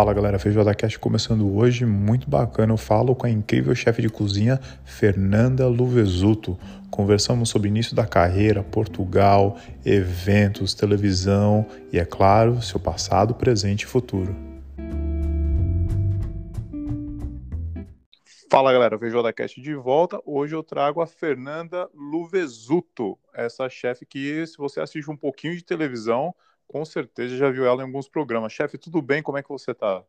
[0.00, 2.72] Fala galera, Feijoada Cast começando hoje, muito bacana.
[2.72, 6.58] Eu falo com a incrível chefe de cozinha Fernanda Luvesuto.
[6.90, 13.86] Conversamos sobre início da carreira, Portugal, eventos, televisão e, é claro, seu passado, presente e
[13.86, 14.34] futuro.
[18.50, 20.18] Fala galera, Feijoada Cast de volta.
[20.24, 25.62] Hoje eu trago a Fernanda Luvesuto, essa chefe que, se você assiste um pouquinho de
[25.62, 26.34] televisão,
[26.70, 28.52] com certeza já viu ela em alguns programas.
[28.52, 29.24] Chefe, tudo bem?
[29.24, 30.04] Como é que você tá?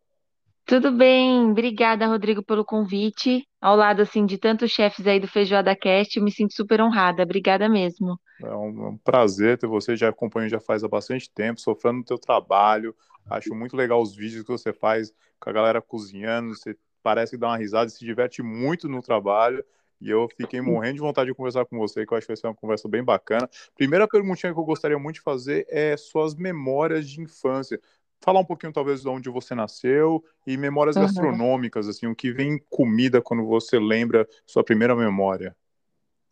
[0.63, 3.43] Tudo bem, obrigada, Rodrigo, pelo convite.
[3.59, 7.23] Ao lado assim de tantos chefes aí do Feijoada Cast, eu me sinto super honrada.
[7.23, 8.15] Obrigada mesmo.
[8.39, 11.97] É um, é um prazer ter você, já acompanho já faz há bastante tempo, sofrendo
[11.97, 12.95] no teu trabalho.
[13.27, 17.37] Acho muito legal os vídeos que você faz com a galera cozinhando, você parece que
[17.37, 19.65] dá uma risada e se diverte muito no trabalho.
[20.01, 22.37] E eu fiquei morrendo de vontade de conversar com você, que eu acho que vai
[22.37, 23.49] ser uma conversa bem bacana.
[23.75, 27.79] Primeira perguntinha que eu gostaria muito de fazer é suas memórias de infância.
[28.23, 31.01] Falar um pouquinho, talvez, de onde você nasceu e memórias Uhum.
[31.03, 35.55] gastronômicas, assim, o que vem comida quando você lembra sua primeira memória.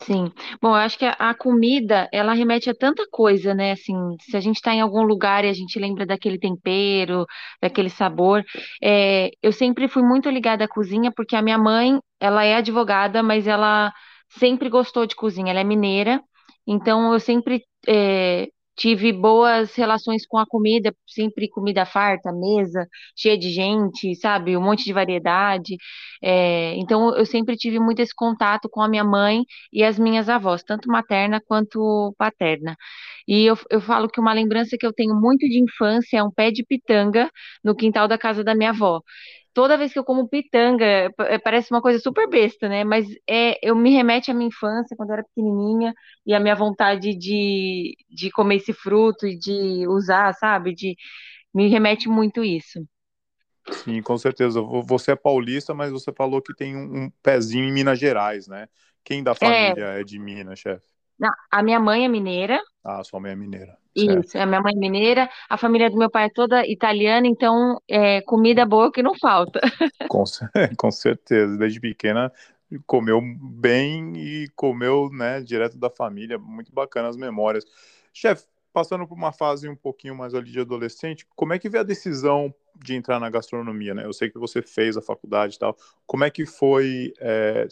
[0.02, 0.32] Sim.
[0.62, 3.74] Bom, eu acho que a, a comida, ela remete a tanta coisa, né?
[3.74, 7.26] Assim, se a gente está em algum lugar e a gente lembra daquele tempero,
[7.62, 8.44] daquele sabor.
[8.82, 13.24] É, eu sempre fui muito ligada à cozinha, porque a minha mãe, ela é advogada,
[13.24, 13.94] mas ela
[14.38, 15.52] sempre gostou de cozinha.
[15.52, 16.22] Ela é mineira,
[16.68, 23.38] então eu sempre é, tive boas relações com a comida, sempre comida farta, mesa cheia
[23.38, 24.56] de gente, sabe?
[24.56, 25.76] Um monte de variedade.
[26.24, 30.30] É, então eu sempre tive muito esse contato com a minha mãe e as minhas
[30.30, 32.76] avós, tanto materna quanto paterna.
[33.28, 36.32] E eu, eu falo que uma lembrança que eu tenho muito de infância é um
[36.32, 37.30] pé de pitanga
[37.64, 39.02] no quintal da casa da minha avó.
[39.54, 40.86] Toda vez que eu como pitanga,
[41.20, 42.84] eh, parece uma coisa super besta, né?
[42.84, 45.94] Mas é, eu me remete à minha infância, quando eu era pequenininha,
[46.26, 50.74] e à minha vontade de, de comer esse fruto e de usar, sabe?
[50.76, 50.96] De,
[51.54, 52.80] me remete muito isso.
[53.72, 54.62] Sim, com certeza.
[54.62, 58.48] Vo- Você é paulista, mas você falou que tem um, um pezinho em Minas Gerais,
[58.48, 58.68] né?
[59.04, 60.88] Quem da É, família é de Minas, chefe?
[61.52, 63.78] a minha mãe é mineira, Ah, sua mãe é mineira.
[64.04, 67.82] Isso, a minha mãe é mineira, a família do meu pai é toda italiana, então
[67.88, 69.60] é comida boa que não falta.
[70.10, 70.24] Com,
[70.78, 72.32] com certeza, desde pequena
[72.86, 77.66] comeu bem e comeu, né, direto da família, muito bacana as memórias.
[78.14, 81.82] Chefe, passando por uma fase um pouquinho mais ali de adolescente, como é que veio
[81.82, 84.06] a decisão de entrar na gastronomia, né?
[84.06, 87.68] Eu sei que você fez a faculdade e tal, como é que foi, é,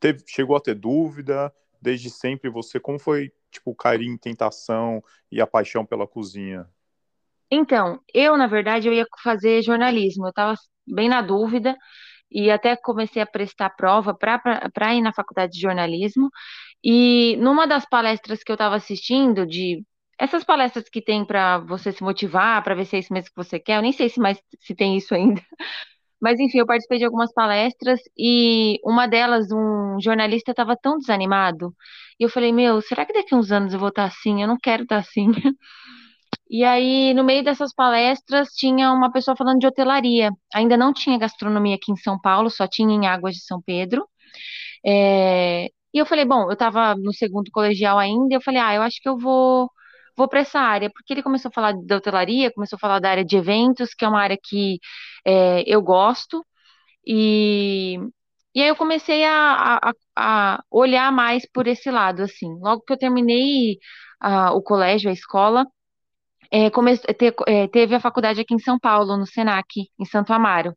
[0.00, 5.46] teve- chegou a ter dúvida, desde sempre você, como foi, tipo, carinho, tentação e a
[5.46, 6.68] paixão pela cozinha?
[7.50, 10.54] Então, eu, na verdade, eu ia fazer jornalismo, eu estava
[10.86, 11.76] bem na dúvida
[12.30, 16.30] e até comecei a prestar prova para ir na faculdade de jornalismo.
[16.84, 19.84] E numa das palestras que eu estava assistindo, de
[20.18, 23.36] essas palestras que tem para você se motivar, para ver se é isso mesmo que
[23.36, 25.42] você quer, eu nem sei se mais se tem isso ainda.
[26.20, 31.74] Mas enfim, eu participei de algumas palestras e uma delas, um jornalista estava tão desanimado.
[32.18, 34.42] E eu falei, meu, será que daqui a uns anos eu vou estar assim?
[34.42, 35.28] Eu não quero estar assim.
[36.50, 40.30] E aí, no meio dessas palestras, tinha uma pessoa falando de hotelaria.
[40.54, 44.06] Ainda não tinha gastronomia aqui em São Paulo, só tinha em Águas de São Pedro.
[44.86, 48.82] É, E eu falei, bom, eu estava no segundo colegial ainda, eu falei, ah, eu
[48.82, 49.70] acho que eu vou,
[50.18, 53.10] vou para essa área, porque ele começou a falar da hotelaria, começou a falar da
[53.10, 54.80] área de eventos, que é uma área que
[55.26, 56.44] é, eu gosto.
[57.06, 57.98] E,
[58.54, 59.92] e aí eu comecei a, a,
[60.56, 62.48] a olhar mais por esse lado, assim.
[62.60, 63.78] Logo que eu terminei
[64.20, 65.66] ah, o colégio, a escola,
[66.50, 69.66] é, come- te- é, teve a faculdade aqui em São Paulo, no Senac,
[69.98, 70.74] em Santo Amaro.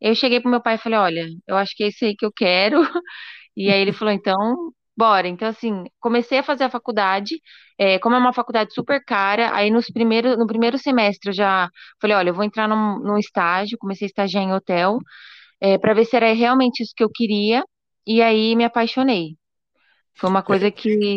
[0.00, 2.26] Eu cheguei pro meu pai e falei, olha, eu acho que é isso aí que
[2.26, 2.80] eu quero.
[3.56, 5.28] E aí ele falou, então, bora.
[5.28, 7.40] Então, assim, comecei a fazer a faculdade,
[7.78, 11.68] é, como é uma faculdade super cara, aí nos primeiros, no primeiro semestre eu já
[12.00, 14.98] falei, olha, eu vou entrar num, num estágio, comecei a estagiar em hotel,
[15.60, 17.64] é, para ver se era realmente isso que eu queria,
[18.06, 19.36] e aí me apaixonei.
[20.16, 21.16] Foi uma coisa que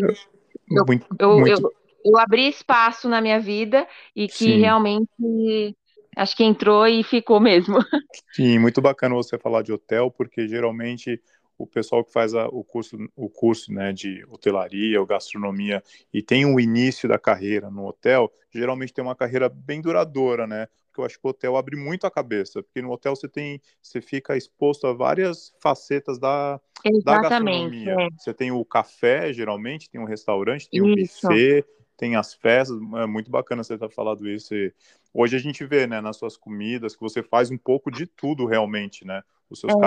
[0.70, 1.72] eu, Muito, eu, eu, muito,
[2.06, 4.58] eu abri espaço na minha vida e que sim.
[4.58, 5.76] realmente
[6.16, 7.78] acho que entrou e ficou mesmo.
[8.32, 11.22] Sim, muito bacana você falar de hotel, porque geralmente
[11.58, 15.84] o pessoal que faz a- o curso, o curso, né, de hotelaria ou gastronomia
[16.14, 20.68] e tem o início da carreira no hotel, geralmente tem uma carreira bem duradoura, né?
[20.88, 23.62] Porque eu acho que o hotel abre muito a cabeça, porque no hotel você tem,
[23.82, 26.60] você fica exposto a várias facetas da,
[27.04, 27.94] da gastronomia.
[27.94, 28.08] é.
[28.18, 31.28] Você tem o café, geralmente, tem um restaurante, tem o Isso.
[31.28, 31.66] buffet,
[31.98, 34.54] tem as festas, é muito bacana você ter falado isso.
[34.54, 34.72] E
[35.14, 38.46] hoje a gente vê, né, nas suas comidas, que você faz um pouco de tudo
[38.46, 39.24] realmente, né?
[39.50, 39.78] Os seus É,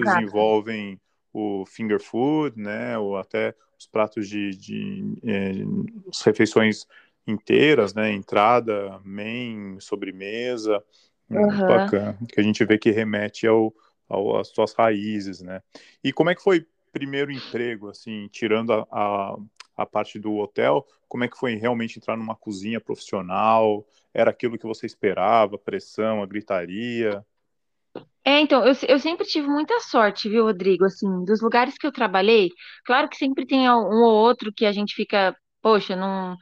[0.00, 0.22] exato.
[0.22, 0.98] envolvem
[1.38, 5.52] o finger food, né, ou até os pratos de, de é,
[6.08, 6.86] as refeições
[7.26, 10.82] inteiras, né, entrada, main, sobremesa.
[11.28, 11.66] Muito Aham.
[11.66, 12.18] bacana.
[12.28, 13.72] Que a gente vê que remete ao,
[14.08, 15.62] ao, às suas raízes, né?
[16.02, 19.36] E como é que foi primeiro emprego, assim, tirando a, a,
[19.76, 23.86] a parte do hotel, como é que foi realmente entrar numa cozinha profissional?
[24.12, 27.24] Era aquilo que você esperava, pressão, a gritaria?
[28.24, 30.84] É, então, eu, eu sempre tive muita sorte, viu, Rodrigo?
[30.84, 32.50] Assim, dos lugares que eu trabalhei,
[32.84, 36.36] claro que sempre tem um ou outro que a gente fica, poxa, não.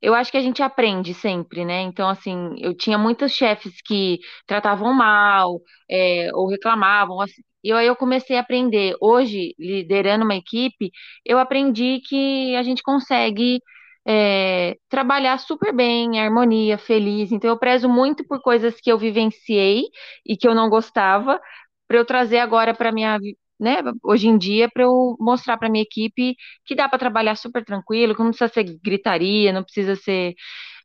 [0.00, 1.80] Eu acho que a gente aprende sempre, né?
[1.82, 5.60] Então, assim, eu tinha muitos chefes que tratavam mal,
[5.90, 8.96] é, ou reclamavam, assim, e aí eu comecei a aprender.
[9.00, 10.90] Hoje, liderando uma equipe,
[11.24, 13.60] eu aprendi que a gente consegue,
[14.06, 17.32] é, trabalhar super bem, em harmonia, feliz.
[17.32, 19.84] Então, eu prezo muito por coisas que eu vivenciei
[20.26, 21.40] e que eu não gostava,
[21.88, 23.18] para eu trazer agora para minha,
[23.60, 26.34] né, hoje em dia, para eu mostrar para minha equipe
[26.64, 30.34] que dá para trabalhar super tranquilo, que não precisa ser gritaria, não precisa ser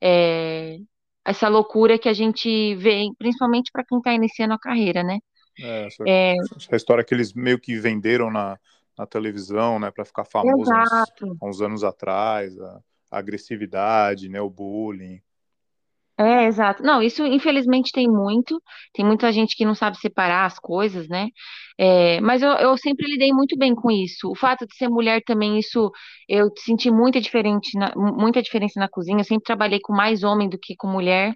[0.01, 0.77] é,
[1.25, 5.19] essa loucura que a gente vê, principalmente para quem está iniciando a carreira, né?
[5.59, 8.59] É, essa, É, essa história que eles meio que venderam na,
[8.97, 11.11] na televisão, né, para ficar famoso há uns,
[11.41, 12.53] uns anos atrás,
[13.11, 15.21] a agressividade, né, o bullying.
[16.19, 16.81] É, exato.
[16.81, 18.59] Não, isso infelizmente tem muito.
[18.93, 21.27] Tem muita gente que não sabe separar as coisas, né?
[21.77, 24.31] É, mas eu, eu sempre lidei muito bem com isso.
[24.31, 25.91] O fato de ser mulher também, isso
[26.27, 29.19] eu senti muita diferente na- muita diferença na cozinha.
[29.19, 31.33] Eu sempre trabalhei com mais homem do que com mulher.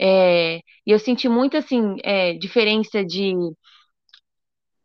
[0.00, 3.34] É, e eu senti muito assim, é, diferença de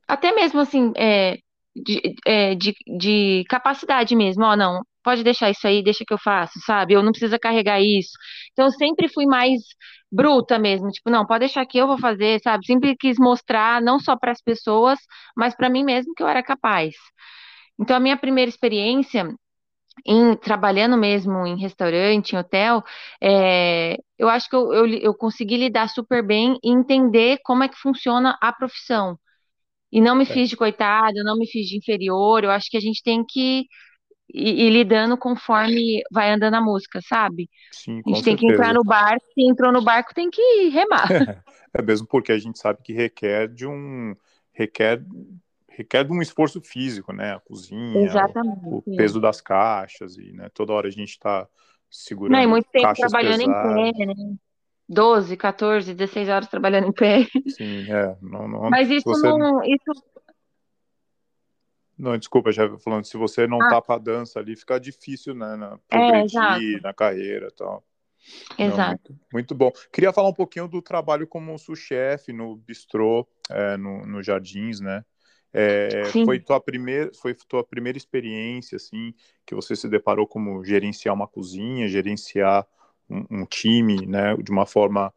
[0.07, 1.37] até mesmo assim, é,
[1.75, 6.17] de, é, de, de capacidade mesmo, ó, não, pode deixar isso aí, deixa que eu
[6.19, 6.93] faço, sabe?
[6.93, 8.11] Eu não precisa carregar isso.
[8.53, 9.61] Então, eu sempre fui mais
[10.11, 12.65] bruta mesmo, tipo, não, pode deixar que eu vou fazer, sabe?
[12.65, 14.99] Sempre quis mostrar, não só para as pessoas,
[15.35, 16.93] mas para mim mesmo que eu era capaz.
[17.79, 19.27] Então, a minha primeira experiência
[20.05, 22.83] em trabalhando mesmo em restaurante, em hotel,
[23.21, 27.69] é, eu acho que eu, eu, eu consegui lidar super bem e entender como é
[27.69, 29.19] que funciona a profissão.
[29.91, 32.43] E não me É, fiz de coitada, não me fiz de inferior.
[32.43, 33.65] Eu acho que a gente tem que
[34.33, 37.49] ir, ir lidando conforme vai andando a música, sabe?
[37.71, 41.07] sim, A gente tem que entrar no barco, quem entrou no barco tem que remar.
[41.73, 44.15] É mesmo porque a gente sabe que requer de um
[44.53, 45.03] requer
[45.69, 47.35] requer de um esforço físico, né?
[47.35, 48.15] A cozinha,
[48.65, 51.47] o, o peso das caixas e, né, toda hora a gente está
[52.27, 54.05] Não, e segurando muito tempo trabalhando em pé, pesadas.
[54.05, 54.35] né?
[54.89, 57.27] 12, 14, 16 horas trabalhando em pé.
[57.45, 59.91] Sim, é, não, não, Mas se isso você não, isso,
[61.97, 65.55] não, desculpa, já falando, se você não ah, tá pra dança ali, fica difícil, né,
[65.55, 67.83] na- é, progredir na carreira, e tal.
[68.59, 68.89] Não, exato.
[69.11, 69.71] muito, muito bom.
[69.91, 75.03] Queria falar um pouquinho do trabalho como sous-chefe no bistrô, é, no, no Jardins, né?
[75.53, 79.13] É, foi tua primeira, foi tua primeira experiência, assim,
[79.45, 82.67] que você se deparou como gerenciar uma cozinha, gerenciar
[83.09, 85.11] um, um time, né, de uma forma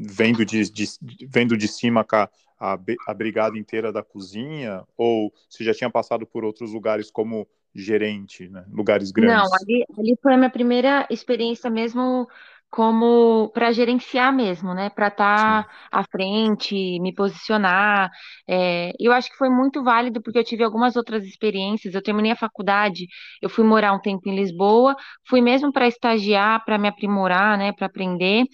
[0.00, 0.86] vendo de, de,
[1.28, 6.26] vendo de cima a, a, a brigada inteira da cozinha, ou você já tinha passado
[6.26, 9.52] por outros lugares como gerente, né, lugares Não, grandes?
[9.54, 12.26] ali, ali foi a minha primeira experiência mesmo
[12.70, 14.90] como para gerenciar mesmo, né?
[14.90, 15.66] Para estar Sim.
[15.90, 18.10] à frente, me posicionar.
[18.46, 21.94] É, eu acho que foi muito válido porque eu tive algumas outras experiências.
[21.94, 23.06] Eu terminei a faculdade,
[23.42, 24.94] eu fui morar um tempo em Lisboa,
[25.26, 27.72] fui mesmo para estagiar, para me aprimorar, né?
[27.72, 28.44] Para aprender.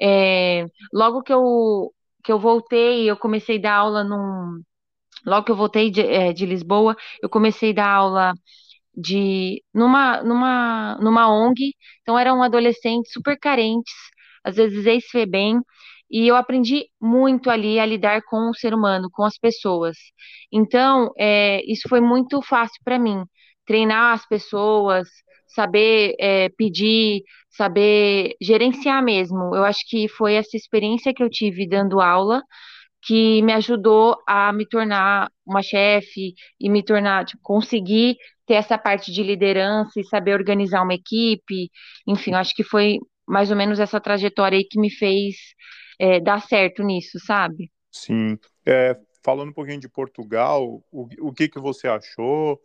[0.00, 1.93] É, logo que eu
[2.24, 4.62] que eu voltei, eu comecei a dar aula num.
[5.26, 8.34] Logo que eu voltei de, é, de Lisboa, eu comecei a dar aula
[8.96, 13.92] de numa numa numa ONG, então eram adolescentes super carentes,
[14.44, 15.60] às vezes ex-FEBEM,
[16.10, 19.96] e eu aprendi muito ali a lidar com o ser humano, com as pessoas.
[20.52, 23.24] Então, é, isso foi muito fácil para mim,
[23.66, 25.08] treinar as pessoas,
[25.54, 29.54] saber é, pedir, saber gerenciar mesmo.
[29.54, 32.42] Eu acho que foi essa experiência que eu tive dando aula
[33.04, 38.78] que me ajudou a me tornar uma chefe e me tornar, tipo, conseguir ter essa
[38.78, 41.70] parte de liderança e saber organizar uma equipe.
[42.06, 45.36] Enfim, eu acho que foi mais ou menos essa trajetória aí que me fez
[45.98, 47.70] é, dar certo nisso, sabe?
[47.90, 48.38] Sim.
[48.66, 52.58] É, falando um pouquinho de Portugal, o, o que que você achou,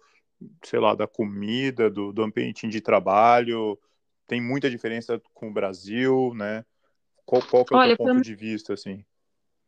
[0.63, 3.79] sei lá, da comida, do, do ambiente de trabalho?
[4.27, 6.65] Tem muita diferença com o Brasil, né?
[7.25, 9.05] Qual, qual que é o teu Olha, foi, ponto de vista, assim?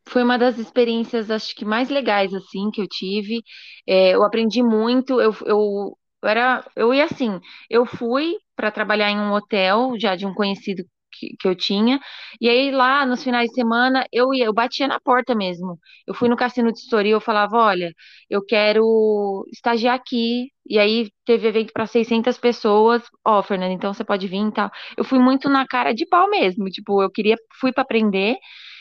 [0.08, 3.42] foi uma das experiências, acho que mais legais, assim, que eu tive.
[3.88, 9.10] É, eu aprendi muito, eu, eu, eu era, eu ia assim, eu fui para trabalhar
[9.12, 12.00] em um hotel, já de um conhecido que, que eu tinha,
[12.40, 15.78] e aí lá, nos finais de semana, eu ia, eu batia na porta mesmo.
[16.08, 17.94] Eu fui no Cassino de Estoril, eu falava, olha,
[18.30, 24.04] eu quero estagiar aqui, e aí teve evento para 600 pessoas, ó, Fernanda, então você
[24.04, 24.70] pode vir e tal.
[24.98, 28.36] Eu fui muito na cara de pau mesmo, tipo, eu queria, fui para aprender,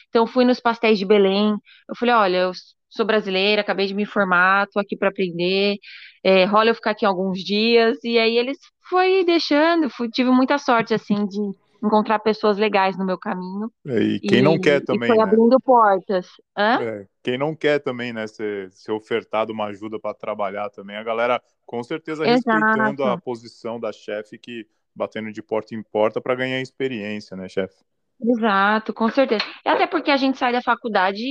[0.08, 1.54] Então, fui nos pastéis de Belém.
[1.88, 2.52] Eu falei: olha, eu
[2.88, 5.76] sou brasileira, acabei de me formar, tô aqui para aprender.
[6.24, 7.98] É, rola eu ficar aqui alguns dias.
[8.04, 8.58] E aí eles
[8.88, 11.38] foi deixando, fui, tive muita sorte, assim, de
[11.82, 13.70] encontrar pessoas legais no meu caminho.
[13.86, 15.22] É, e quem e, não quer também, foi né?
[15.22, 16.26] abrindo portas.
[16.56, 21.02] É, quem não quer também, né, ser, ser ofertado uma ajuda para trabalhar também, a
[21.02, 22.58] galera com certeza Exato.
[22.58, 27.48] respeitando a posição da chefe que batendo de porta em porta para ganhar experiência, né,
[27.48, 27.76] chefe?
[28.22, 29.44] Exato, com certeza.
[29.64, 31.24] E até porque a gente sai da faculdade,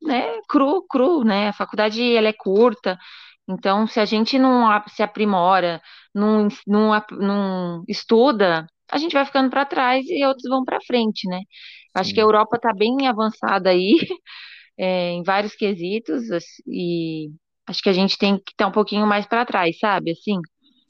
[0.00, 1.48] né, cru, cru, né?
[1.48, 2.96] A faculdade ela é curta,
[3.48, 5.80] então se a gente não se aprimora,
[6.14, 11.28] não, não, não estuda, a gente vai ficando para trás e outros vão para frente,
[11.28, 11.40] né?
[11.94, 13.96] Acho que a Europa está bem avançada aí,
[14.78, 16.24] é, em vários quesitos,
[16.66, 17.30] e
[17.66, 20.10] acho que a gente tem que estar um pouquinho mais para trás, sabe?
[20.12, 20.38] Assim.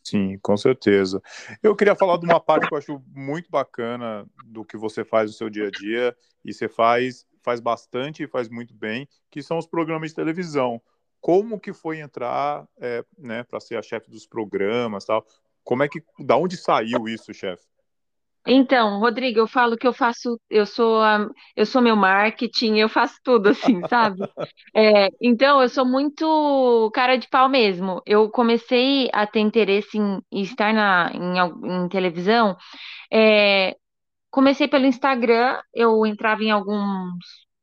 [0.02, 1.22] Sim, com certeza.
[1.62, 5.30] Eu queria falar de uma parte que eu acho muito bacana do que você faz
[5.30, 9.42] no seu dia a dia, e você faz, faz bastante e faz muito bem, que
[9.42, 10.82] são os programas de televisão.
[11.20, 15.24] Como que foi entrar, é, né, para ser a chefe dos programas, tal?
[15.64, 17.64] Como é que, da onde saiu isso, chefe?
[18.48, 21.26] Então, Rodrigo, eu falo que eu faço, eu sou, a,
[21.56, 24.20] eu sou meu marketing, eu faço tudo assim, sabe?
[24.74, 28.00] É, então, eu sou muito cara de pau mesmo.
[28.06, 32.56] Eu comecei a ter interesse em, estar na, em, em televisão.
[33.12, 33.76] É,
[34.30, 37.14] comecei pelo Instagram, eu entrava em alguns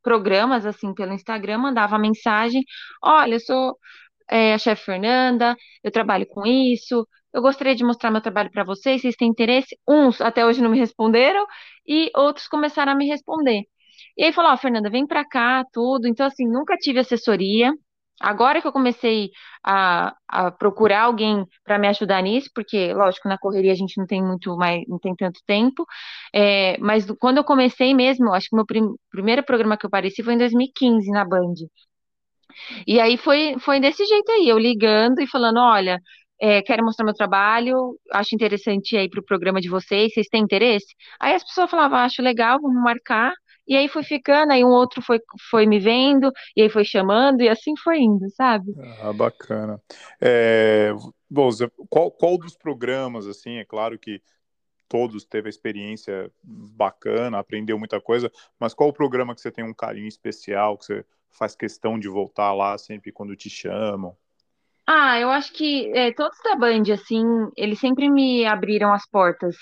[0.01, 2.63] programas assim pelo Instagram, mandava mensagem:
[3.03, 3.77] olha, eu sou
[4.29, 8.63] é, a chefe Fernanda, eu trabalho com isso, eu gostaria de mostrar meu trabalho para
[8.63, 9.77] vocês, vocês têm interesse?
[9.87, 11.45] Uns até hoje não me responderam
[11.87, 13.63] e outros começaram a me responder.
[14.17, 16.07] E aí falou, ó, oh, Fernanda, vem para cá, tudo.
[16.07, 17.73] Então, assim, nunca tive assessoria.
[18.21, 19.31] Agora que eu comecei
[19.65, 24.05] a, a procurar alguém para me ajudar nisso, porque, lógico, na correria a gente não
[24.05, 25.85] tem muito mais, não tem tanto tempo.
[26.33, 29.89] É, mas quando eu comecei mesmo, acho que o meu prim, primeiro programa que eu
[29.89, 31.53] apareci foi em 2015 na Band.
[32.87, 35.99] E aí foi, foi desse jeito aí, eu ligando e falando, olha,
[36.45, 40.43] é, quero mostrar meu trabalho, acho interessante aí para o programa de vocês, vocês têm
[40.43, 40.93] interesse?
[41.17, 43.31] Aí as pessoas falavam, acho legal, vamos marcar.
[43.65, 47.39] E aí foi ficando, aí um outro foi, foi me vendo, e aí foi chamando,
[47.39, 48.73] e assim foi indo, sabe?
[48.99, 49.81] Ah, bacana.
[50.19, 50.91] É,
[51.29, 51.47] bom,
[51.89, 54.21] qual, qual dos programas, assim, é claro que
[54.89, 59.63] todos teve a experiência bacana, aprendeu muita coisa, mas qual o programa que você tem
[59.63, 64.13] um carinho especial, que você faz questão de voltar lá sempre quando te chamam?
[64.87, 67.23] Ah, eu acho que é, todos da Band, assim,
[67.55, 69.55] eles sempre me abriram as portas.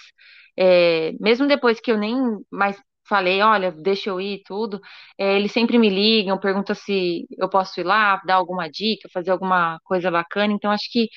[0.57, 2.15] É, mesmo depois que eu nem
[2.51, 4.79] mais falei, olha, deixa eu ir tudo,
[5.17, 9.31] é, eles sempre me ligam, perguntam se eu posso ir lá, dar alguma dica, fazer
[9.31, 10.53] alguma coisa bacana.
[10.53, 11.07] Então, acho que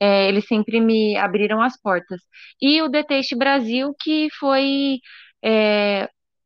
[0.00, 2.20] eles sempre me abriram as portas.
[2.60, 4.98] E o The Taste Brasil, que foi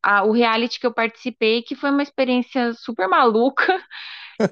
[0.03, 3.65] a, o reality que eu participei, que foi uma experiência super maluca.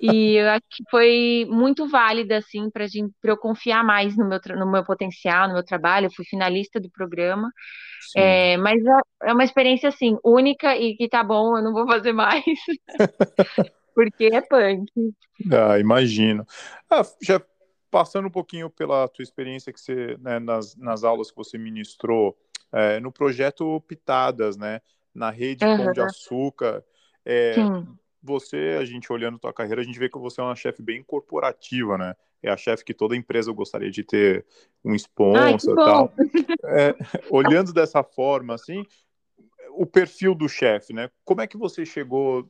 [0.02, 2.86] E eu acho que foi muito válida, assim, para
[3.24, 6.08] eu confiar mais no meu, no meu potencial, no meu trabalho.
[6.08, 7.52] Eu fui finalista do programa.
[8.16, 11.86] É, mas é, é uma experiência, assim, única e que tá bom, eu não vou
[11.88, 12.44] fazer mais.
[13.94, 14.92] porque é punk.
[15.52, 16.46] Ah, imagino.
[16.90, 17.42] Ah, já
[17.90, 22.38] passando um pouquinho pela tua experiência que você, né, nas, nas aulas que você ministrou,
[22.72, 24.82] é, no projeto Pitadas, né,
[25.14, 25.78] na rede uhum.
[25.78, 26.84] Pão de Açúcar,
[27.26, 27.56] é,
[28.28, 31.02] você, a gente olhando tua carreira, a gente vê que você é uma chefe bem
[31.02, 32.14] corporativa, né?
[32.44, 34.46] É a chefe que toda empresa gostaria de ter
[34.84, 36.14] um sponsor e tal.
[36.66, 36.96] É,
[37.32, 38.86] olhando dessa forma, assim,
[39.72, 41.10] o perfil do chefe, né?
[41.24, 42.48] Como é que você chegou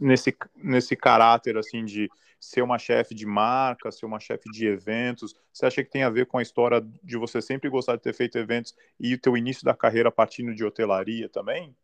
[0.00, 2.08] nesse, nesse caráter, assim, de
[2.40, 5.34] ser uma chefe de marca, ser uma chefe de eventos?
[5.52, 8.14] Você acha que tem a ver com a história de você sempre gostar de ter
[8.14, 11.74] feito eventos e o teu início da carreira partindo de hotelaria também?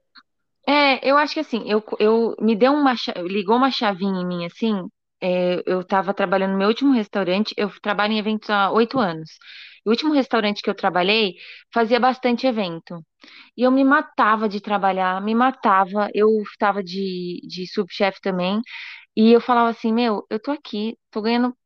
[0.66, 2.94] É, eu acho que assim, eu, eu me deu uma,
[3.26, 4.82] ligou uma chavinha em mim, assim,
[5.20, 9.30] é, eu estava trabalhando no meu último restaurante, eu trabalho em eventos há oito anos.
[9.86, 11.34] O último restaurante que eu trabalhei
[11.72, 13.04] fazia bastante evento.
[13.56, 16.08] E eu me matava de trabalhar, me matava.
[16.14, 18.60] Eu estava de, de subchefe também.
[19.16, 21.56] E eu falava assim: Meu, eu tô aqui, tô ganhando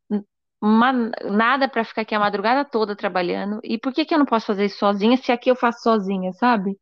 [0.62, 0.92] uma,
[1.24, 3.60] nada para ficar aqui a madrugada toda trabalhando.
[3.64, 6.32] E por que que eu não posso fazer isso sozinha se aqui eu faço sozinha,
[6.34, 6.76] sabe?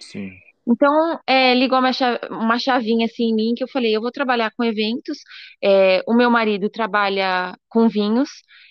[0.00, 0.40] Sim.
[0.66, 1.90] Então, é, ligou uma,
[2.30, 5.18] uma chavinha assim em mim que eu falei, eu vou trabalhar com eventos.
[5.62, 8.28] É, o meu marido trabalha com vinhos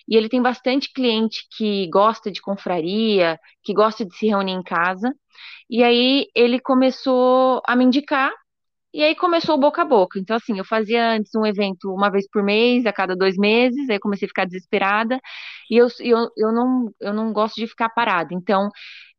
[0.08, 4.64] e ele tem bastante cliente que gosta de confraria, que gosta de se reunir em
[4.64, 5.14] casa.
[5.70, 8.32] E aí ele começou a me indicar
[8.94, 10.18] e aí começou o boca a boca.
[10.20, 13.88] Então, assim, eu fazia antes um evento uma vez por mês, a cada dois meses,
[13.90, 15.20] aí comecei a ficar desesperada,
[15.70, 18.34] e eu, eu, eu, não, eu não gosto de ficar parada.
[18.34, 18.70] Então,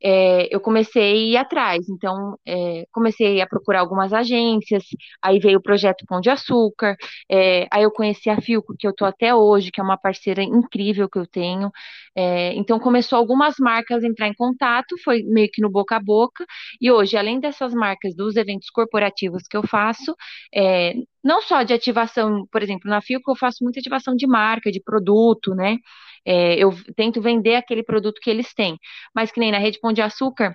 [0.02, 1.88] é, eu comecei a ir atrás.
[1.88, 4.84] Então, é, comecei a procurar algumas agências,
[5.22, 6.96] aí veio o projeto Pão de Açúcar,
[7.30, 10.42] é, aí eu conheci a Filco, que eu tô até hoje, que é uma parceira
[10.42, 11.70] incrível que eu tenho.
[12.16, 16.00] É, então, começou algumas marcas a entrar em contato, foi meio que no boca a
[16.00, 16.44] boca,
[16.80, 20.14] e hoje, além dessas marcas dos eventos corporativos que eu faço,
[20.54, 24.70] é, não só de ativação, por exemplo, na Filco eu faço muita ativação de marca,
[24.72, 25.76] de produto, né?
[26.24, 28.76] É, eu tento vender aquele produto que eles têm.
[29.14, 30.54] Mas que nem na Rede Pão de Açúcar,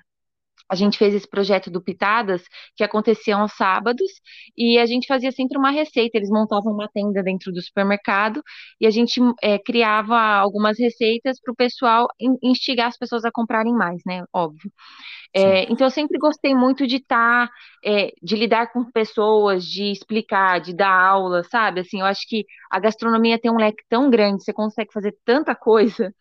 [0.69, 2.43] a gente fez esse projeto do Pitadas,
[2.75, 4.11] que acontecia aos sábados,
[4.57, 6.17] e a gente fazia sempre uma receita.
[6.17, 8.41] Eles montavam uma tenda dentro do supermercado
[8.79, 12.07] e a gente é, criava algumas receitas para o pessoal
[12.41, 14.23] instigar as pessoas a comprarem mais, né?
[14.33, 14.71] Óbvio.
[15.37, 17.53] É, então eu sempre gostei muito de estar, tá,
[17.83, 21.81] é, de lidar com pessoas, de explicar, de dar aula, sabe?
[21.81, 25.53] Assim, eu acho que a gastronomia tem um leque tão grande, você consegue fazer tanta
[25.53, 26.13] coisa.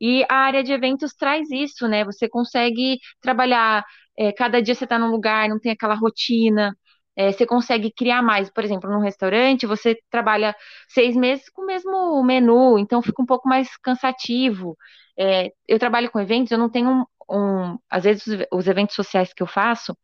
[0.00, 2.04] E a área de eventos traz isso, né?
[2.04, 3.81] Você consegue trabalhar,
[4.18, 6.76] é, cada dia você está num lugar, não tem aquela rotina.
[7.14, 10.56] É, você consegue criar mais, por exemplo, num restaurante, você trabalha
[10.88, 14.76] seis meses com o mesmo menu, então fica um pouco mais cansativo.
[15.18, 19.32] É, eu trabalho com eventos, eu não tenho um, às vezes os, os, eventos sociais
[19.34, 19.96] que eu faço,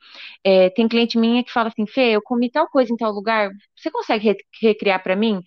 [0.44, 3.50] é, tem cliente minha que fala assim, Fê, eu comi tal coisa em tal lugar,
[3.76, 5.42] você consegue re recriar para mim?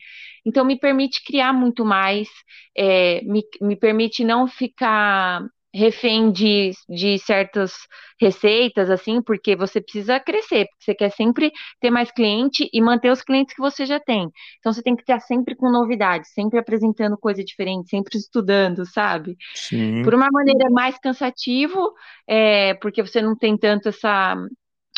[0.46, 2.28] Então me permite criar muito mais,
[2.76, 5.42] é, me, me permite não ficar
[5.74, 7.74] refém de, de certas
[8.20, 13.10] receitas, assim, porque você precisa crescer, porque você quer sempre ter mais cliente e manter
[13.10, 14.30] os clientes que você já tem.
[14.60, 19.38] Então você tem que estar sempre com novidades, sempre apresentando coisa diferente, sempre estudando, sabe?
[19.56, 20.04] Sim.
[20.04, 21.94] Por uma maneira mais cansativo,
[22.28, 24.36] é, porque você não tem tanto essa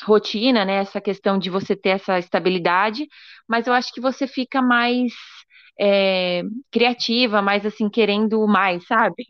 [0.03, 0.75] rotina, né?
[0.77, 3.07] Essa questão de você ter essa estabilidade,
[3.47, 5.13] mas eu acho que você fica mais
[5.79, 9.25] é, criativa, mais assim, querendo mais, sabe?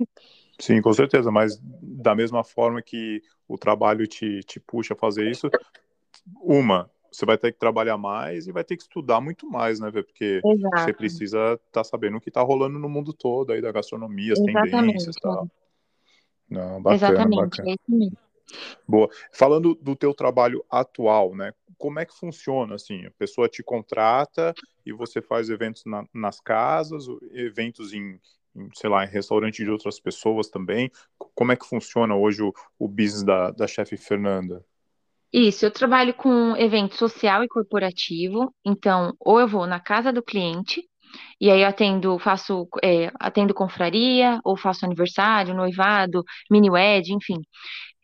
[0.60, 5.30] Sim, com certeza, mas da mesma forma que o trabalho te, te puxa a fazer
[5.30, 5.50] isso,
[6.42, 9.92] uma, você vai ter que trabalhar mais e vai ter que estudar muito mais, né,
[9.92, 10.80] Porque Exato.
[10.80, 14.34] você precisa estar tá sabendo o que está rolando no mundo todo aí da gastronomia,
[14.34, 14.72] as Exatamente.
[14.72, 15.48] tendências e tal.
[16.50, 17.72] Não, bacana, Exatamente, bacana.
[17.72, 18.24] é.
[18.88, 19.10] Boa.
[19.32, 21.54] Falando do teu trabalho atual, né?
[21.78, 23.06] Como é que funciona assim?
[23.06, 24.54] A pessoa te contrata
[24.86, 28.20] e você faz eventos na, nas casas, eventos em,
[28.74, 30.92] sei lá, em restaurante de outras pessoas também.
[31.18, 34.64] Como é que funciona hoje o, o business da, da chefe Fernanda?
[35.32, 40.22] Isso, eu trabalho com evento social e corporativo, então, ou eu vou na casa do
[40.22, 40.88] cliente,
[41.40, 47.36] e aí eu atendo, faço, é, atendo confraria, ou faço aniversário, noivado, mini-wed, enfim.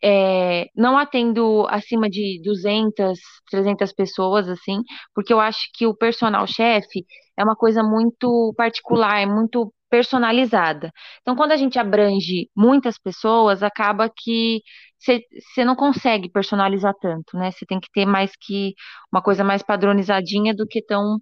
[0.02, 3.18] É, não atendo acima de 200,
[3.50, 4.78] 300 pessoas, assim,
[5.14, 7.04] porque eu acho que o personal chefe
[7.36, 10.90] é uma coisa muito particular, é muito personalizada.
[11.20, 14.60] Então, quando a gente abrange muitas pessoas, acaba que
[14.98, 17.50] você não consegue personalizar tanto, né?
[17.50, 18.74] Você tem que ter mais que
[19.12, 21.18] uma coisa mais padronizadinha do que tão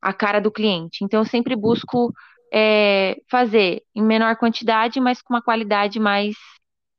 [0.00, 1.04] a cara do cliente.
[1.04, 2.12] Então, eu sempre busco
[2.52, 6.34] é, fazer em menor quantidade, mas com uma qualidade mais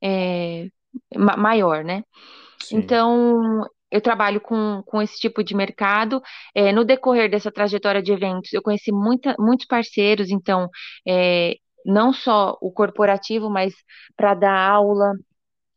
[0.02, 0.68] é,
[1.16, 2.04] maior, né?
[2.62, 2.78] Sim.
[2.78, 6.22] Então, eu trabalho com, com esse tipo de mercado.
[6.54, 10.70] É, no decorrer dessa trajetória de eventos, eu conheci muita, muitos parceiros, então,
[11.08, 13.74] é, não só o corporativo, mas
[14.16, 15.14] para dar aula.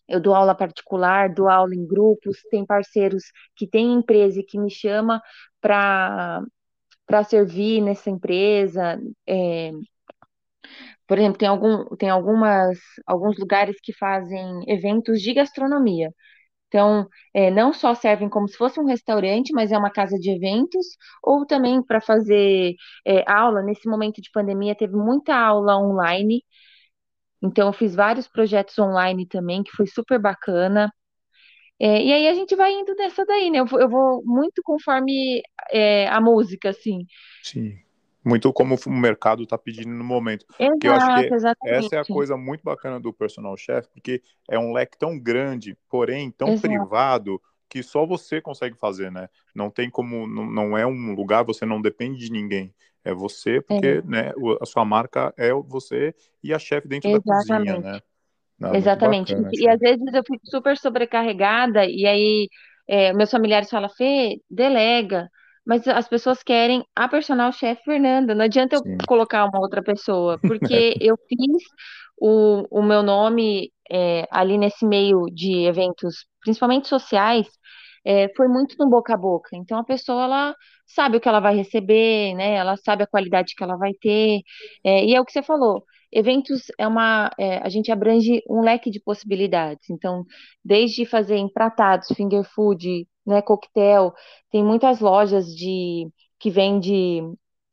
[0.09, 3.23] Eu dou aula particular, dou aula em grupos, tem parceiros
[3.57, 5.23] que têm empresa e que me chama
[5.61, 6.43] para
[7.07, 9.01] para servir nessa empresa.
[9.27, 9.73] É,
[11.07, 16.12] por exemplo, tem, algum, tem algumas, alguns lugares que fazem eventos de gastronomia.
[16.69, 20.31] Então, é, não só servem como se fosse um restaurante, mas é uma casa de
[20.31, 20.87] eventos,
[21.23, 22.75] ou também para fazer
[23.07, 23.62] é, aula.
[23.62, 26.43] Nesse momento de pandemia, teve muita aula online.
[27.43, 30.93] Então, eu fiz vários projetos online também, que foi super bacana.
[31.85, 33.59] É, e aí a gente vai indo nessa daí, né?
[33.59, 37.05] Eu vou, eu vou muito conforme é, a música, assim.
[37.42, 37.77] Sim
[38.25, 40.47] muito como o mercado está pedindo no momento.
[40.59, 41.87] Exato, eu acho que exatamente.
[41.87, 45.77] essa é a coisa muito bacana do personal chef, porque é um leque tão grande,
[45.88, 46.68] porém tão Exato.
[46.68, 49.29] privado, que só você consegue fazer, né?
[49.55, 52.73] Não tem como, não, não é um lugar, você não depende de ninguém.
[53.05, 54.03] É você, porque é.
[54.03, 57.49] né, a sua marca é você e a chefe dentro exatamente.
[57.49, 58.01] da cozinha, né?
[58.62, 59.33] Não, exatamente.
[59.33, 62.48] Bacana, e, e às vezes eu fico super sobrecarregada, e aí
[62.88, 65.29] é, meus familiares falam, Fê, delega
[65.64, 68.35] mas as pessoas querem a personal chef Fernanda.
[68.35, 68.98] Não adianta eu Sim.
[69.07, 71.62] colocar uma outra pessoa, porque eu fiz
[72.18, 77.46] o, o meu nome é, ali nesse meio de eventos, principalmente sociais,
[78.05, 79.57] é, foi muito no boca a boca.
[79.57, 82.55] Então a pessoa ela sabe o que ela vai receber, né?
[82.55, 84.41] Ela sabe a qualidade que ela vai ter.
[84.85, 85.85] É, e é o que você falou.
[86.11, 89.88] Eventos é uma, é, a gente abrange um leque de possibilidades.
[89.91, 90.25] Então,
[90.65, 94.12] desde fazer empratados, finger food, né, coquetel,
[94.51, 97.23] tem muitas lojas de que vende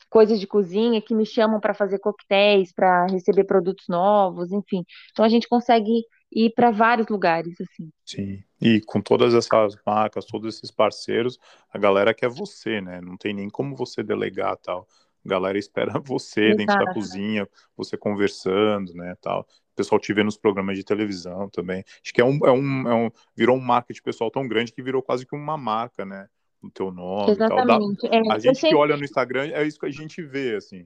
[0.09, 4.83] coisas de cozinha que me chamam para fazer coquetéis, para receber produtos novos, enfim.
[5.11, 7.91] Então a gente consegue ir para vários lugares assim.
[8.05, 8.43] Sim.
[8.61, 11.39] E com todas essas marcas, todos esses parceiros,
[11.71, 13.01] a galera quer você, né?
[13.01, 14.87] Não tem nem como você delegar tal.
[15.25, 16.57] A galera espera você Exato.
[16.57, 19.41] dentro da cozinha, você conversando, né, tal.
[19.41, 21.83] O pessoal te vê nos programas de televisão também.
[22.03, 24.81] Acho que é um, é um, é um virou um marketing pessoal tão grande que
[24.81, 26.27] virou quase que uma marca, né?
[26.61, 28.05] O teu nome Exatamente.
[28.05, 28.09] e tal.
[28.09, 28.69] Dá, é, a gente sempre...
[28.69, 30.85] que olha no Instagram é isso que a gente vê, assim.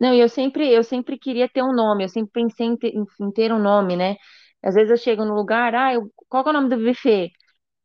[0.00, 3.30] Não, eu sempre, eu sempre queria ter um nome, eu sempre pensei em ter, em
[3.32, 4.16] ter um nome, né?
[4.62, 7.30] Às vezes eu chego no lugar, ah, eu, qual é o nome do buffet?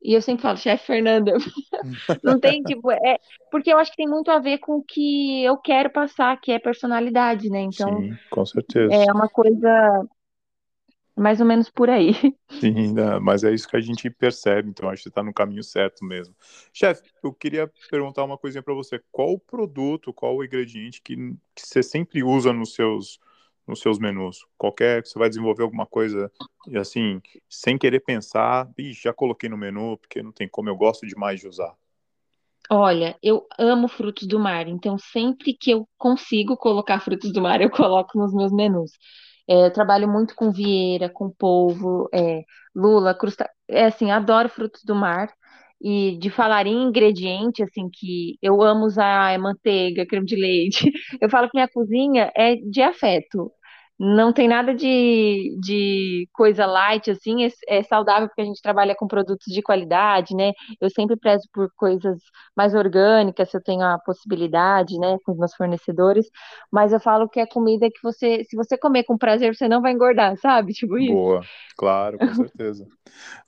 [0.03, 1.33] E eu sempre falo, chefe Fernanda.
[2.23, 3.17] Não tem, tipo, é.
[3.51, 6.51] Porque eu acho que tem muito a ver com o que eu quero passar, que
[6.51, 7.61] é personalidade, né?
[7.61, 8.03] Então.
[8.03, 9.07] Sim, com certeza.
[9.07, 10.03] É uma coisa
[11.19, 12.13] mais ou menos por aí.
[12.59, 13.19] Sim, né?
[13.19, 16.35] mas é isso que a gente percebe, então acho que está no caminho certo mesmo.
[16.73, 19.01] Chefe, eu queria perguntar uma coisinha para você.
[19.11, 23.19] Qual o produto, qual o ingrediente que, que você sempre usa nos seus
[23.67, 24.45] nos seus menus?
[24.57, 26.31] Qualquer que você vai desenvolver alguma coisa
[26.67, 31.05] e assim, sem querer pensar, já coloquei no menu porque não tem como, eu gosto
[31.05, 31.75] demais de usar.
[32.71, 37.61] Olha, eu amo frutos do mar, então sempre que eu consigo colocar frutos do mar,
[37.61, 38.91] eu coloco nos meus menus.
[39.49, 42.43] É, eu trabalho muito com vieira, com polvo, é,
[42.75, 43.49] lula, crusta...
[43.67, 45.33] É assim, adoro frutos do mar.
[45.81, 50.91] E de falar em ingrediente, assim, que eu amo usar é manteiga, creme de leite.
[51.21, 53.49] Eu falo que minha cozinha é de afeto.
[53.99, 58.95] Não tem nada de, de coisa light, assim, é, é, saudável porque a gente trabalha
[58.95, 60.53] com produtos de qualidade, né?
[60.79, 62.17] Eu sempre prezo por coisas
[62.55, 66.27] mais orgânicas, se eu tenho a possibilidade, né, com os meus fornecedores,
[66.71, 69.81] mas eu falo que é comida que você, se você comer com prazer, você não
[69.81, 70.71] vai engordar, sabe?
[70.79, 71.13] Tipo isso.
[71.13, 71.41] Boa,
[71.77, 72.87] claro, com certeza.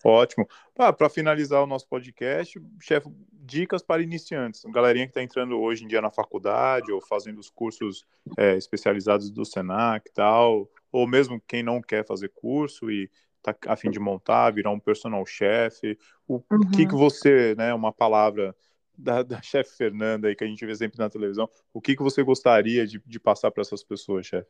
[0.04, 0.48] Ótimo.
[0.78, 5.84] Ah, para finalizar o nosso podcast, chefe, dicas para iniciantes, galerinha que está entrando hoje
[5.84, 8.06] em dia na faculdade ou fazendo os cursos
[8.38, 13.56] é, especializados do Senac e tal, ou mesmo quem não quer fazer curso e está
[13.68, 15.98] a fim de montar, virar um personal chef,
[16.28, 16.72] o uhum.
[16.72, 18.56] que que você, né, uma palavra
[18.98, 22.04] da, da chefe Fernanda aí que a gente vê sempre na televisão, o que que
[22.04, 24.50] você gostaria de, de passar para essas pessoas, chefe?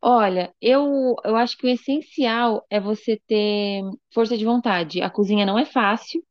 [0.00, 3.82] Olha, eu, eu acho que o essencial é você ter
[4.14, 5.02] força de vontade.
[5.02, 6.22] A cozinha não é fácil,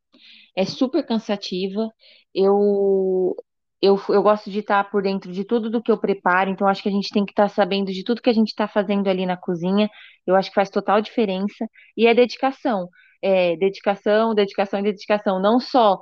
[0.56, 1.90] é super cansativa.
[2.34, 3.36] Eu,
[3.82, 6.82] eu, eu gosto de estar por dentro de tudo do que eu preparo, então acho
[6.82, 9.26] que a gente tem que estar sabendo de tudo que a gente está fazendo ali
[9.26, 9.88] na cozinha.
[10.26, 11.66] Eu acho que faz total diferença.
[11.96, 12.88] E é dedicação.
[13.22, 15.98] É, dedicação, dedicação e dedicação, não só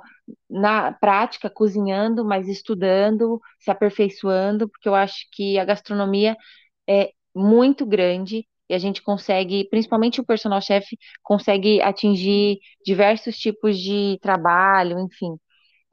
[0.49, 6.35] na prática, cozinhando, mas estudando, se aperfeiçoando, porque eu acho que a gastronomia
[6.89, 10.85] é muito grande e a gente consegue, principalmente o personal chef,
[11.23, 15.37] consegue atingir diversos tipos de trabalho, enfim.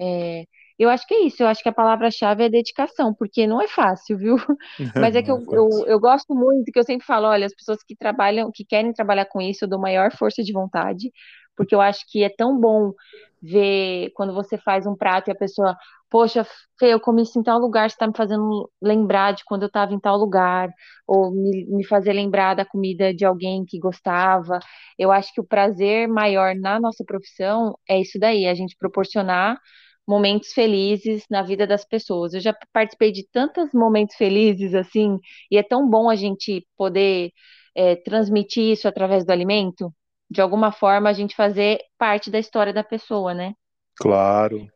[0.01, 0.45] É,
[0.79, 3.69] eu acho que é isso, eu acho que a palavra-chave é dedicação, porque não é
[3.69, 4.37] fácil, viu?
[4.97, 7.55] Mas é que eu, é eu, eu, gosto muito, que eu sempre falo, olha, as
[7.55, 11.13] pessoas que trabalham, que querem trabalhar com isso, eu dou maior força de vontade,
[11.57, 12.93] porque eu acho que é tão bom
[13.41, 15.77] ver quando você faz um prato e a pessoa,
[16.15, 16.47] poxa,
[16.79, 19.67] Fê, eu comi isso em tal lugar, você está me fazendo lembrar de quando eu
[19.67, 20.71] estava em tal lugar,
[21.09, 24.61] ou me, me fazer lembrar da comida de alguém que gostava.
[24.97, 29.59] Eu acho que o prazer maior na nossa profissão é isso daí, a gente proporcionar
[30.07, 32.33] momentos felizes na vida das pessoas.
[32.33, 35.19] Eu já participei de tantos momentos felizes assim,
[35.51, 37.33] e é tão bom a gente poder
[37.75, 39.93] é, transmitir isso através do alimento
[40.31, 43.53] de alguma forma a gente fazer parte da história da pessoa, né?
[43.97, 44.69] Claro.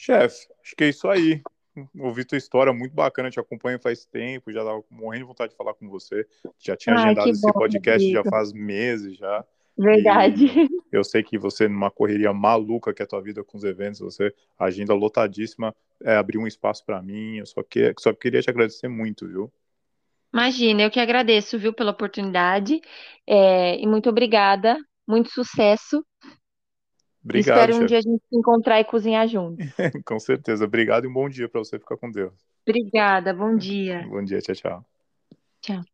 [0.00, 1.42] Chefe, acho que é isso aí.
[1.98, 5.56] Ouvi tua história, muito bacana, te acompanho faz tempo, já tava morrendo de vontade de
[5.58, 6.26] falar com você.
[6.58, 8.24] Já tinha Ai, agendado esse podcast amigo.
[8.24, 9.44] já faz meses já.
[9.76, 10.46] Verdade.
[10.46, 13.64] E eu sei que você, numa correria maluca que é a tua vida com os
[13.64, 17.36] eventos, você agenda lotadíssima, é, abriu um espaço para mim.
[17.36, 19.52] Eu só, que, só queria te agradecer muito, viu?
[20.32, 22.80] Imagina, eu que agradeço, viu, pela oportunidade.
[23.26, 26.02] É, e muito obrigada, muito sucesso.
[27.22, 27.70] Obrigado.
[27.70, 29.64] Espero um dia a gente se encontrar e cozinhar juntos.
[30.04, 30.64] com certeza.
[30.64, 32.32] Obrigado e um bom dia para você ficar com Deus.
[32.66, 34.06] Obrigada, bom dia.
[34.08, 34.84] Bom dia, tchau, tchau.
[35.60, 35.89] Tchau.